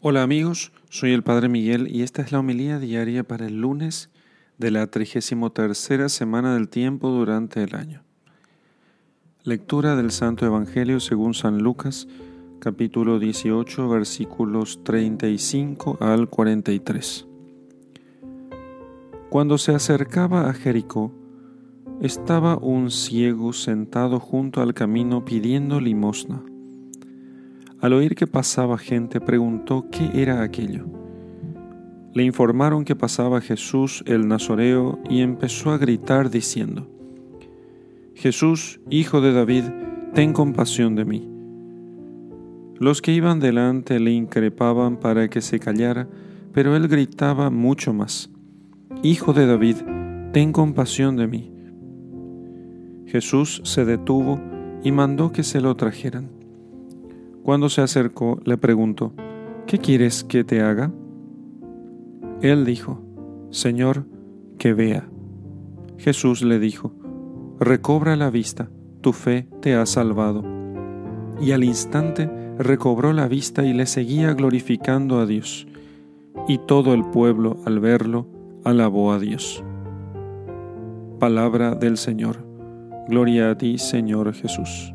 Hola 0.00 0.22
amigos, 0.22 0.70
soy 0.90 1.12
el 1.12 1.24
Padre 1.24 1.48
Miguel 1.48 1.88
y 1.92 2.02
esta 2.02 2.22
es 2.22 2.30
la 2.30 2.38
homilía 2.38 2.78
diaria 2.78 3.24
para 3.24 3.46
el 3.46 3.60
lunes 3.60 4.10
de 4.56 4.70
la 4.70 4.86
33 4.86 5.76
semana 6.06 6.54
del 6.54 6.68
tiempo 6.68 7.10
durante 7.10 7.64
el 7.64 7.74
año. 7.74 8.04
Lectura 9.42 9.96
del 9.96 10.12
Santo 10.12 10.46
Evangelio 10.46 11.00
según 11.00 11.34
San 11.34 11.58
Lucas, 11.58 12.06
capítulo 12.60 13.18
18, 13.18 13.88
versículos 13.88 14.84
35 14.84 15.98
al 16.00 16.28
43. 16.28 17.26
Cuando 19.30 19.58
se 19.58 19.74
acercaba 19.74 20.48
a 20.48 20.54
Jericó, 20.54 21.12
estaba 22.00 22.56
un 22.56 22.92
ciego 22.92 23.52
sentado 23.52 24.20
junto 24.20 24.62
al 24.62 24.74
camino 24.74 25.24
pidiendo 25.24 25.80
limosna. 25.80 26.40
Al 27.80 27.92
oír 27.92 28.14
que 28.14 28.26
pasaba 28.26 28.78
gente, 28.78 29.20
preguntó 29.20 29.86
qué 29.90 30.10
era 30.14 30.42
aquello. 30.42 30.86
Le 32.12 32.24
informaron 32.24 32.84
que 32.84 32.96
pasaba 32.96 33.40
Jesús 33.40 34.02
el 34.06 34.26
Nazoreo 34.26 34.98
y 35.08 35.20
empezó 35.20 35.70
a 35.70 35.78
gritar 35.78 36.30
diciendo, 36.30 36.88
Jesús, 38.14 38.80
hijo 38.90 39.20
de 39.20 39.32
David, 39.32 39.64
ten 40.14 40.32
compasión 40.32 40.96
de 40.96 41.04
mí. 41.04 41.28
Los 42.80 43.02
que 43.02 43.12
iban 43.12 43.38
delante 43.38 44.00
le 44.00 44.10
increpaban 44.10 44.96
para 44.96 45.28
que 45.28 45.40
se 45.40 45.60
callara, 45.60 46.08
pero 46.52 46.74
él 46.74 46.88
gritaba 46.88 47.50
mucho 47.50 47.92
más, 47.92 48.30
Hijo 49.04 49.32
de 49.32 49.46
David, 49.46 49.76
ten 50.32 50.50
compasión 50.50 51.14
de 51.16 51.28
mí. 51.28 51.52
Jesús 53.06 53.60
se 53.64 53.84
detuvo 53.84 54.40
y 54.82 54.90
mandó 54.90 55.30
que 55.30 55.44
se 55.44 55.60
lo 55.60 55.76
trajeran. 55.76 56.37
Cuando 57.42 57.68
se 57.68 57.80
acercó, 57.80 58.40
le 58.44 58.56
preguntó, 58.56 59.12
¿qué 59.66 59.78
quieres 59.78 60.24
que 60.24 60.44
te 60.44 60.60
haga? 60.60 60.92
Él 62.42 62.64
dijo, 62.64 63.02
Señor, 63.50 64.06
que 64.58 64.74
vea. 64.74 65.08
Jesús 65.96 66.42
le 66.42 66.58
dijo, 66.58 66.94
recobra 67.58 68.16
la 68.16 68.30
vista, 68.30 68.70
tu 69.00 69.12
fe 69.12 69.48
te 69.60 69.74
ha 69.74 69.86
salvado. 69.86 70.44
Y 71.40 71.52
al 71.52 71.64
instante 71.64 72.30
recobró 72.58 73.12
la 73.12 73.28
vista 73.28 73.64
y 73.64 73.72
le 73.72 73.86
seguía 73.86 74.34
glorificando 74.34 75.20
a 75.20 75.26
Dios. 75.26 75.66
Y 76.46 76.58
todo 76.58 76.94
el 76.94 77.04
pueblo, 77.04 77.56
al 77.64 77.80
verlo, 77.80 78.26
alabó 78.64 79.12
a 79.12 79.18
Dios. 79.18 79.62
Palabra 81.18 81.74
del 81.74 81.96
Señor. 81.96 82.46
Gloria 83.08 83.50
a 83.50 83.58
ti, 83.58 83.78
Señor 83.78 84.32
Jesús. 84.34 84.94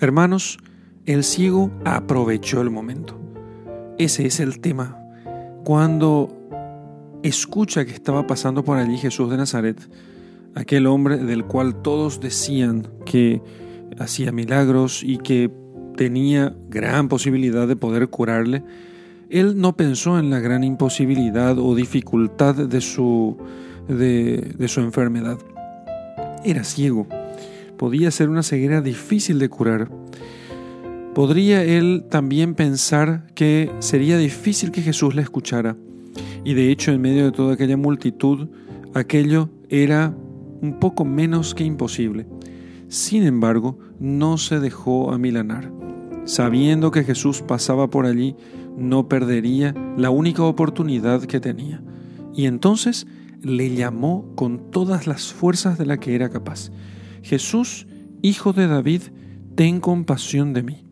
Hermanos, 0.00 0.58
el 1.04 1.24
ciego 1.24 1.70
aprovechó 1.84 2.62
el 2.62 2.70
momento. 2.70 3.20
Ese 3.98 4.24
es 4.24 4.40
el 4.40 4.58
tema. 4.60 4.98
Cuando 5.62 6.34
escucha 7.22 7.84
que 7.84 7.92
estaba 7.92 8.26
pasando 8.26 8.64
por 8.64 8.78
allí 8.78 8.96
Jesús 8.96 9.30
de 9.30 9.36
Nazaret, 9.36 9.78
aquel 10.54 10.86
hombre 10.86 11.18
del 11.18 11.44
cual 11.44 11.82
todos 11.82 12.18
decían 12.18 12.88
que 13.04 13.42
hacía 13.98 14.32
milagros 14.32 15.02
y 15.04 15.18
que 15.18 15.50
tenía 15.98 16.56
gran 16.70 17.08
posibilidad 17.08 17.68
de 17.68 17.76
poder 17.76 18.08
curarle, 18.08 18.64
él 19.28 19.60
no 19.60 19.76
pensó 19.76 20.18
en 20.18 20.30
la 20.30 20.40
gran 20.40 20.64
imposibilidad 20.64 21.58
o 21.58 21.74
dificultad 21.74 22.54
de 22.54 22.80
su, 22.80 23.36
de, 23.86 24.54
de 24.56 24.68
su 24.68 24.80
enfermedad. 24.80 25.36
Era 26.42 26.64
ciego 26.64 27.06
podía 27.80 28.10
ser 28.10 28.28
una 28.28 28.42
ceguera 28.42 28.82
difícil 28.82 29.38
de 29.38 29.48
curar. 29.48 29.90
Podría 31.14 31.64
él 31.64 32.04
también 32.10 32.54
pensar 32.54 33.32
que 33.34 33.72
sería 33.78 34.18
difícil 34.18 34.70
que 34.70 34.82
Jesús 34.82 35.14
le 35.14 35.22
escuchara. 35.22 35.78
Y 36.44 36.52
de 36.52 36.70
hecho, 36.70 36.92
en 36.92 37.00
medio 37.00 37.24
de 37.24 37.32
toda 37.32 37.54
aquella 37.54 37.78
multitud, 37.78 38.48
aquello 38.92 39.48
era 39.70 40.14
un 40.60 40.78
poco 40.78 41.06
menos 41.06 41.54
que 41.54 41.64
imposible. 41.64 42.26
Sin 42.88 43.22
embargo, 43.22 43.78
no 43.98 44.36
se 44.36 44.60
dejó 44.60 45.14
amilanar. 45.14 45.72
Sabiendo 46.26 46.90
que 46.90 47.04
Jesús 47.04 47.40
pasaba 47.40 47.88
por 47.88 48.04
allí, 48.04 48.36
no 48.76 49.08
perdería 49.08 49.74
la 49.96 50.10
única 50.10 50.42
oportunidad 50.42 51.22
que 51.22 51.40
tenía. 51.40 51.82
Y 52.34 52.44
entonces 52.44 53.06
le 53.42 53.74
llamó 53.74 54.34
con 54.34 54.70
todas 54.70 55.06
las 55.06 55.32
fuerzas 55.32 55.78
de 55.78 55.86
la 55.86 55.96
que 55.96 56.14
era 56.14 56.28
capaz. 56.28 56.70
Jesús, 57.22 57.86
Hijo 58.22 58.52
de 58.52 58.66
David, 58.66 59.02
ten 59.54 59.80
compasión 59.80 60.52
de 60.52 60.62
mí. 60.62 60.84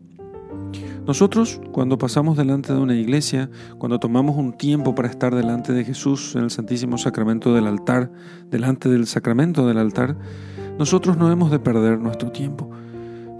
Nosotros, 1.05 1.59
cuando 1.71 1.97
pasamos 1.97 2.37
delante 2.37 2.71
de 2.71 2.79
una 2.79 2.95
iglesia, 2.95 3.49
cuando 3.79 3.99
tomamos 3.99 4.35
un 4.35 4.53
tiempo 4.53 4.93
para 4.93 5.07
estar 5.07 5.33
delante 5.33 5.73
de 5.73 5.83
Jesús 5.83 6.35
en 6.35 6.43
el 6.43 6.51
Santísimo 6.51 6.99
Sacramento 6.99 7.53
del 7.53 7.65
altar, 7.65 8.11
delante 8.51 8.89
del 8.89 9.07
sacramento 9.07 9.67
del 9.67 9.79
altar, 9.79 10.17
nosotros 10.77 11.17
no 11.17 11.31
hemos 11.31 11.49
de 11.49 11.57
perder 11.57 11.99
nuestro 11.99 12.31
tiempo. 12.31 12.69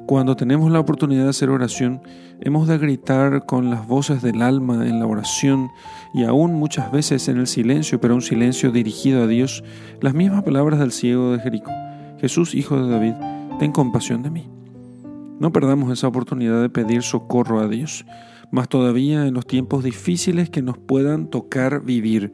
Cuando 0.08 0.36
tenemos 0.36 0.72
la 0.72 0.80
oportunidad 0.80 1.26
de 1.26 1.30
hacer 1.30 1.52
oración, 1.52 2.02
hemos 2.42 2.68
de 2.68 2.80
gritar 2.80 3.46
con 3.46 3.70
las 3.70 3.88
voces 3.88 4.24
del 4.24 4.42
alma 4.42 4.88
en 4.88 5.00
la 5.00 5.06
oración 5.06 5.70
y 6.16 6.24
aún 6.24 6.56
muchas 6.56 6.92
veces 6.92 7.28
en 7.28 7.38
el 7.38 7.46
silencio, 7.46 8.02
pero 8.02 8.16
un 8.16 8.24
silencio 8.24 8.72
dirigido 8.72 9.22
a 9.22 9.28
Dios, 9.28 9.64
las 10.02 10.16
mismas 10.16 10.42
palabras 10.42 10.80
del 10.80 10.92
ciego 10.92 11.34
de 11.34 11.40
Jericó. 11.40 11.72
Jesús, 12.20 12.56
Hijo 12.56 12.82
de 12.82 12.90
David, 12.90 13.14
ten 13.60 13.72
compasión 13.72 14.24
de 14.24 14.32
mí. 14.32 14.50
No 15.40 15.52
perdamos 15.52 15.92
esa 15.92 16.08
oportunidad 16.08 16.62
de 16.62 16.70
pedir 16.70 17.02
socorro 17.02 17.60
a 17.60 17.68
Dios, 17.68 18.06
más 18.52 18.68
todavía 18.68 19.26
en 19.26 19.34
los 19.34 19.48
tiempos 19.48 19.84
difíciles 19.84 20.50
que 20.50 20.62
nos 20.62 20.78
puedan 20.78 21.30
tocar 21.30 21.84
vivir, 21.84 22.34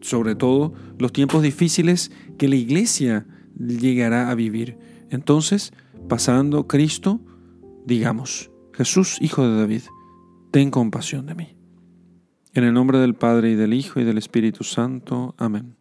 sobre 0.00 0.34
todo 0.34 0.74
los 0.98 1.12
tiempos 1.12 1.42
difíciles 1.42 2.12
que 2.36 2.48
la 2.48 2.56
iglesia 2.56 3.26
llegará 3.58 4.30
a 4.30 4.34
vivir. 4.34 4.78
Entonces, 5.10 5.72
pasando 6.08 6.66
Cristo, 6.66 7.20
digamos, 7.86 8.50
Jesús, 8.72 9.16
Hijo 9.20 9.48
de 9.48 9.56
David, 9.56 9.82
ten 10.50 10.70
compasión 10.70 11.26
de 11.26 11.34
mí. 11.34 11.56
En 12.52 12.64
el 12.64 12.74
nombre 12.74 12.98
del 12.98 13.14
Padre 13.14 13.50
y 13.50 13.54
del 13.54 13.72
Hijo 13.72 14.00
y 14.00 14.04
del 14.04 14.18
Espíritu 14.18 14.64
Santo. 14.64 15.34
Amén. 15.38 15.76